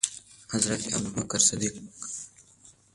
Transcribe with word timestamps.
حضرت 0.53 0.81
ابوبکر 0.95 1.37
صدیق 1.49 1.73